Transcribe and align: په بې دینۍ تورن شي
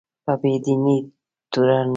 په 0.23 0.33
بې 0.41 0.53
دینۍ 0.63 0.97
تورن 1.51 1.87
شي 1.87 1.89